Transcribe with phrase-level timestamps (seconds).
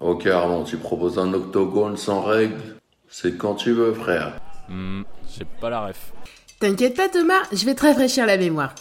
[0.00, 2.56] Ok Armand, tu proposes un octogone sans règles?
[3.08, 4.32] C'est quand tu veux frère.
[4.68, 5.02] Hmm,
[5.36, 6.12] j'ai pas la ref.
[6.58, 8.74] T'inquiète pas Thomas, je vais te rafraîchir la mémoire.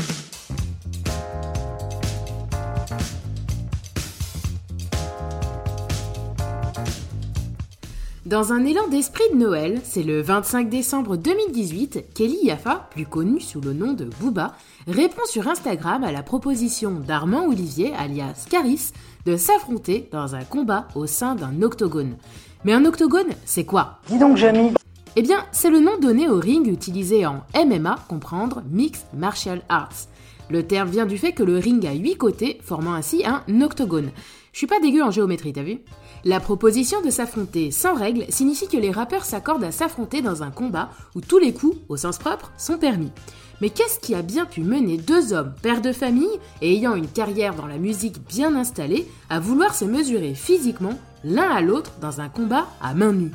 [8.29, 13.41] Dans un élan d'esprit de Noël, c'est le 25 décembre 2018 Kelly Yaffa, plus connue
[13.41, 14.53] sous le nom de Booba,
[14.87, 18.91] répond sur Instagram à la proposition d'Armand Olivier, alias Caris,
[19.25, 22.17] de s'affronter dans un combat au sein d'un octogone.
[22.65, 23.97] Mais un octogone, c'est quoi?
[24.09, 24.75] Dis donc, Jamie
[25.15, 30.05] Eh bien, c'est le nom donné au ring utilisé en MMA, comprendre Mixed Martial Arts.
[30.49, 34.09] Le terme vient du fait que le ring a 8 côtés, formant ainsi un octogone.
[34.51, 35.79] Je suis pas dégueu en géométrie, t'as vu?
[36.25, 40.49] La proposition de s'affronter sans règles signifie que les rappeurs s'accordent à s'affronter dans un
[40.49, 43.11] combat où tous les coups, au sens propre, sont permis.
[43.61, 47.07] Mais qu'est-ce qui a bien pu mener deux hommes, pères de famille et ayant une
[47.07, 52.21] carrière dans la musique bien installée, à vouloir se mesurer physiquement l'un à l'autre dans
[52.21, 53.31] un combat à main nue?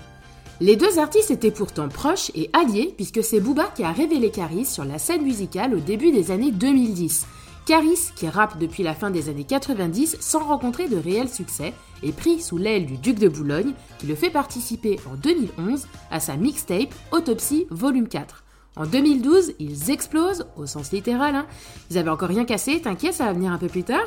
[0.60, 4.66] Les deux artistes étaient pourtant proches et alliés puisque c'est Booba qui a révélé Caris
[4.66, 7.26] sur la scène musicale au début des années 2010.
[7.66, 12.12] Caris, qui rappe depuis la fin des années 90 sans rencontrer de réel succès, est
[12.12, 16.36] pris sous l'aile du duc de Boulogne, qui le fait participer en 2011 à sa
[16.36, 18.43] mixtape Autopsy Volume 4.
[18.76, 21.46] En 2012, ils explosent, au sens littéral, hein.
[21.90, 24.06] ils avaient encore rien cassé, t'inquiète, ça va venir un peu plus tard,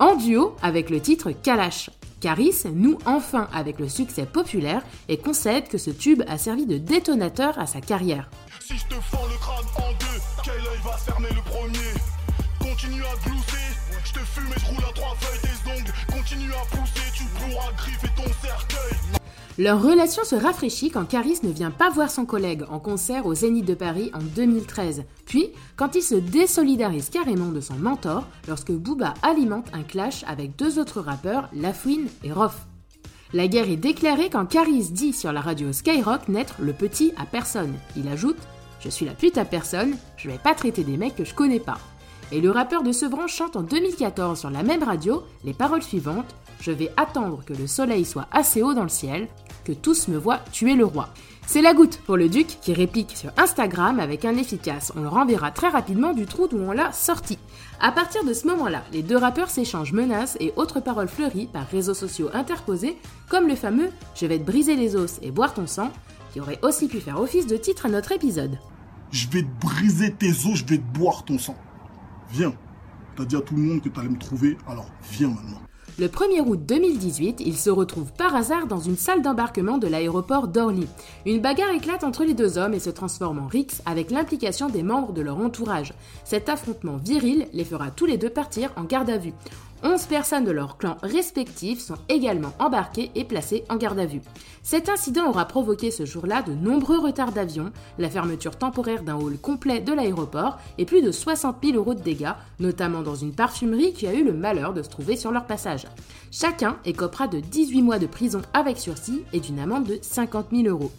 [0.00, 1.90] en duo avec le titre Kalash.
[2.20, 6.76] Caris noue enfin avec le succès populaire et concède que ce tube a servi de
[6.76, 8.28] détonateur à sa carrière.
[8.60, 11.94] Si je te le crâne en deux, va fermer le premier?
[12.58, 13.14] Continue à
[14.04, 15.38] je te fume et je roule à trois feuilles.
[16.08, 18.67] Continue à pousser, tu pourras griffer ton cercueil.
[19.58, 23.34] Leur relation se rafraîchit quand Caris ne vient pas voir son collègue en concert au
[23.34, 25.02] Zénith de Paris en 2013.
[25.26, 30.54] Puis, quand il se désolidarise carrément de son mentor lorsque Booba alimente un clash avec
[30.54, 32.52] deux autres rappeurs, Lafouine et Roth.
[33.32, 37.26] La guerre est déclarée quand Caris dit sur la radio Skyrock n'être le petit à
[37.26, 37.74] personne.
[37.96, 38.38] Il ajoute
[38.78, 41.58] Je suis la pute à personne, je vais pas traiter des mecs que je connais
[41.58, 41.78] pas.
[42.30, 46.32] Et le rappeur de Sevran chante en 2014 sur la même radio les paroles suivantes
[46.60, 49.28] Je vais attendre que le soleil soit assez haut dans le ciel,
[49.72, 51.08] tous me voient tuer le roi.
[51.46, 55.08] C'est la goutte pour le duc qui réplique sur Instagram avec un efficace on le
[55.08, 57.38] renverra très rapidement du trou d'où on l'a sorti.
[57.80, 61.66] À partir de ce moment-là, les deux rappeurs s'échangent menaces et autres paroles fleuries par
[61.66, 62.96] réseaux sociaux interposés,
[63.28, 65.90] comme le fameux Je vais te briser les os et boire ton sang,
[66.32, 68.58] qui aurait aussi pu faire office de titre à notre épisode.
[69.10, 71.56] Je vais te briser tes os, je vais te boire ton sang.
[72.30, 72.52] Viens.
[73.16, 75.62] T'as dit à tout le monde que t'allais me trouver, alors viens maintenant.
[76.00, 80.46] Le 1er août 2018, il se retrouve par hasard dans une salle d'embarquement de l'aéroport
[80.46, 80.86] d'Orly.
[81.26, 84.84] Une bagarre éclate entre les deux hommes et se transforme en rix avec l'implication des
[84.84, 85.92] membres de leur entourage.
[86.24, 89.32] Cet affrontement viril les fera tous les deux partir en garde à vue.
[89.84, 94.22] 11 personnes de leurs clans respectifs sont également embarquées et placées en garde à vue.
[94.62, 99.38] Cet incident aura provoqué ce jour-là de nombreux retards d'avion, la fermeture temporaire d'un hall
[99.38, 103.92] complet de l'aéroport et plus de 60 000 euros de dégâts, notamment dans une parfumerie
[103.92, 105.86] qui a eu le malheur de se trouver sur leur passage.
[106.32, 110.68] Chacun écopera de 18 mois de prison avec sursis et d'une amende de 50 000
[110.68, 110.90] euros.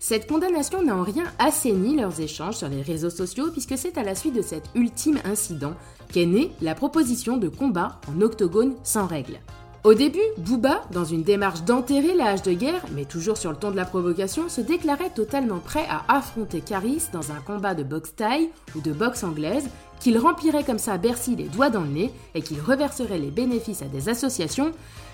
[0.00, 4.04] Cette condamnation n'a en rien assaini leurs échanges sur les réseaux sociaux puisque c'est à
[4.04, 5.74] la suite de cet ultime incident
[6.12, 9.40] qu'est née la proposition de combat en octogone sans règles.
[9.88, 13.70] Au début, Booba, dans une démarche d'enterrer l'âge de guerre, mais toujours sur le ton
[13.70, 18.14] de la provocation, se déclarait totalement prêt à affronter Caris dans un combat de boxe
[18.14, 22.12] taille ou de boxe anglaise, qu'il remplirait comme ça Bercy les doigts dans le nez
[22.34, 24.72] et qu'il reverserait les bénéfices à des associations,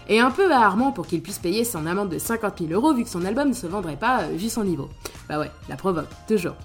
[0.08, 2.94] et un peu à Armand pour qu'il puisse payer son amende de 50 000 euros
[2.94, 4.88] vu que son album ne se vendrait pas euh, vu son niveau.
[5.28, 6.56] Bah ouais, la provoque, toujours.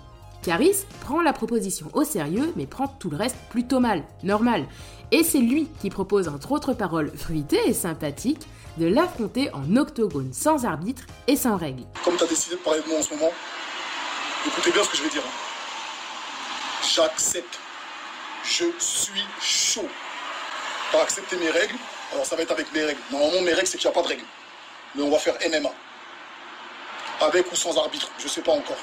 [0.49, 4.65] Caris prend la proposition au sérieux, mais prend tout le reste plutôt mal, normal.
[5.11, 10.33] Et c'est lui qui propose, entre autres paroles fruitées et sympathiques, de l'affronter en octogone
[10.33, 11.83] sans arbitre et sans règles.
[12.03, 13.31] Comme tu as décidé de parler de moi en ce moment,
[14.47, 15.21] écoutez bien ce que je vais dire.
[15.23, 16.81] Hein.
[16.95, 17.59] J'accepte.
[18.43, 19.87] Je suis chaud.
[20.91, 21.75] T'as accepté mes règles,
[22.11, 23.01] alors ça va être avec mes règles.
[23.11, 24.25] Normalement, mes règles, c'est qu'il n'y a pas de règles.
[24.95, 25.69] Mais on va faire MMA.
[27.21, 28.77] Avec ou sans arbitre, je sais pas encore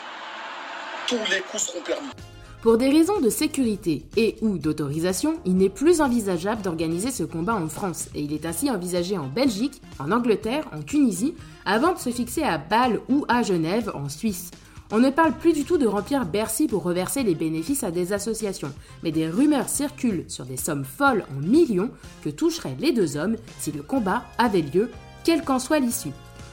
[2.62, 7.54] Pour des raisons de sécurité et ou d'autorisation, il n'est plus envisageable d'organiser ce combat
[7.54, 11.98] en France et il est ainsi envisagé en Belgique, en Angleterre, en Tunisie, avant de
[11.98, 14.50] se fixer à Bâle ou à Genève, en Suisse.
[14.90, 18.12] On ne parle plus du tout de remplir Bercy pour reverser les bénéfices à des
[18.12, 21.90] associations, mais des rumeurs circulent sur des sommes folles en millions
[22.22, 24.90] que toucheraient les deux hommes si le combat avait lieu,
[25.24, 26.12] quelle qu'en soit l'issue.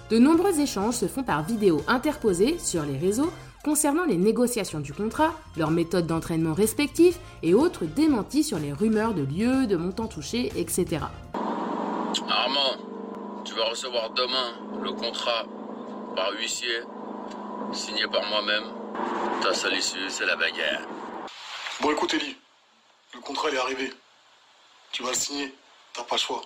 [0.10, 3.32] De nombreux échanges se font par vidéo interposée sur les réseaux
[3.64, 9.14] concernant les négociations du contrat, leurs méthodes d'entraînement respectives et autres démentis sur les rumeurs
[9.14, 11.06] de lieux, de montants touchés, etc.
[12.30, 12.78] Armand,
[13.46, 15.46] Tu vas recevoir demain le contrat
[16.16, 16.82] par huissier,
[17.74, 18.64] signé par moi-même.
[19.42, 20.82] Ta seule issue, c'est la bagarre.
[21.82, 22.38] Bon, écoute, Eli,
[23.14, 23.94] le contrat il est arrivé.
[24.92, 25.54] Tu vas le signer.
[25.94, 26.42] T'as pas le choix.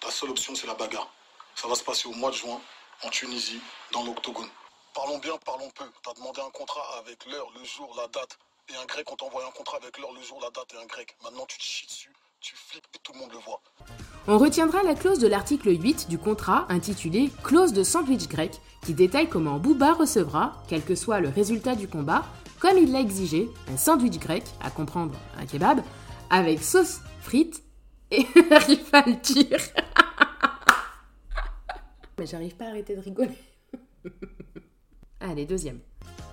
[0.00, 1.08] Ta seule option, c'est la bagarre.
[1.54, 2.60] Ça va se passer au mois de juin,
[3.04, 3.60] en Tunisie,
[3.92, 4.48] dans l'octogone.
[4.94, 5.84] Parlons bien, parlons peu.
[6.02, 8.38] T'as demandé un contrat avec l'heure, le jour, la date.
[8.68, 10.82] Et un grec, on t'a envoyé un contrat avec l'heure, le jour, la date et
[10.82, 11.16] un grec.
[11.24, 13.62] Maintenant, tu te chies dessus, tu flippes et tout le monde le voit.
[14.28, 18.92] On retiendra la clause de l'article 8 du contrat intitulé Clause de sandwich grec qui
[18.92, 22.24] détaille comment Booba recevra, quel que soit le résultat du combat,
[22.60, 25.82] comme il l'a exigé, un sandwich grec, à comprendre un kebab,
[26.28, 27.62] avec sauce frites
[28.10, 29.58] et j'arrive pas à le dire.
[32.18, 33.38] Mais j'arrive pas à arrêter de rigoler.
[35.30, 35.78] Allez, deuxième.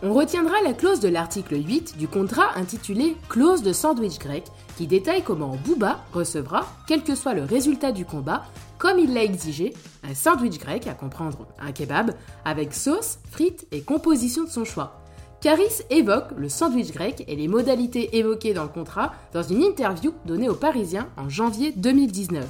[0.01, 4.45] On retiendra la clause de l'article 8 du contrat intitulé Clause de sandwich grec
[4.77, 8.45] qui détaille comment Booba recevra, quel que soit le résultat du combat,
[8.77, 9.73] comme il l'a exigé,
[10.09, 12.11] un sandwich grec, à comprendre un kebab,
[12.45, 15.01] avec sauce, frites et composition de son choix.
[15.41, 20.13] Caris évoque le sandwich grec et les modalités évoquées dans le contrat dans une interview
[20.25, 22.45] donnée aux Parisiens en janvier 2019.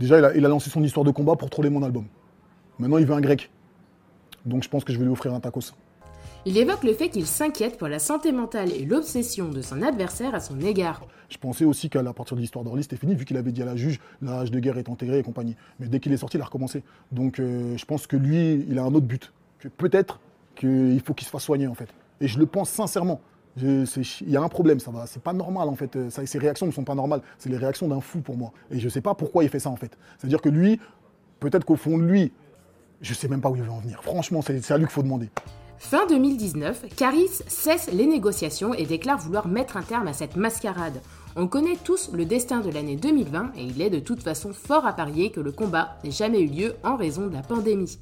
[0.00, 2.04] Déjà, il a, il a lancé son histoire de combat pour troller mon album.
[2.78, 3.50] Maintenant, il veut un grec.
[4.46, 5.72] Donc, je pense que je vais lui offrir un tacos.
[6.46, 10.34] Il évoque le fait qu'il s'inquiète pour la santé mentale et l'obsession de son adversaire
[10.34, 11.02] à son égard.
[11.28, 13.66] Je pensais aussi qu'à partir de l'histoire d'Orly, c'était fini, vu qu'il avait dit à
[13.66, 15.54] la juge, l'âge de guerre est intégré et compagnie.
[15.78, 16.82] Mais dès qu'il est sorti, il a recommencé.
[17.12, 19.32] Donc euh, je pense que lui, il a un autre but.
[19.58, 20.18] Que peut-être
[20.56, 21.88] qu'il faut qu'il se fasse soigner, en fait.
[22.22, 23.20] Et je le pense sincèrement.
[23.60, 23.86] Il
[24.26, 25.06] y a un problème, ça va.
[25.06, 26.08] C'est pas normal, en fait.
[26.08, 27.20] Ça, ses réactions ne sont pas normales.
[27.38, 28.52] C'est les réactions d'un fou pour moi.
[28.70, 29.98] Et je sais pas pourquoi il fait ça, en fait.
[30.18, 30.80] C'est-à-dire que lui,
[31.40, 32.32] peut-être qu'au fond de lui,
[33.00, 34.02] je sais même pas où il veut en venir.
[34.02, 35.28] Franchement, c'est c'est à lui qu'il faut demander.
[35.78, 41.00] Fin 2019, Caris cesse les négociations et déclare vouloir mettre un terme à cette mascarade.
[41.36, 44.86] On connaît tous le destin de l'année 2020 et il est de toute façon fort
[44.86, 47.98] à parier que le combat n'ait jamais eu lieu en raison de la pandémie.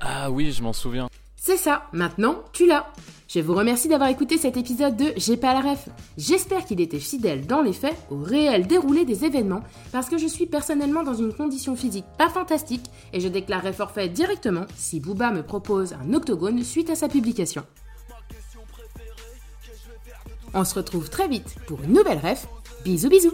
[0.00, 1.08] Ah oui, je m'en souviens.
[1.42, 2.92] C'est ça, maintenant tu l'as.
[3.26, 5.88] Je vous remercie d'avoir écouté cet épisode de J'ai pas la ref.
[6.18, 10.26] J'espère qu'il était fidèle dans les faits au réel déroulé des événements parce que je
[10.26, 12.84] suis personnellement dans une condition physique pas fantastique
[13.14, 17.64] et je déclarerai forfait directement si Booba me propose un octogone suite à sa publication.
[20.52, 22.48] On se retrouve très vite pour une nouvelle ref.
[22.84, 23.32] Bisous bisous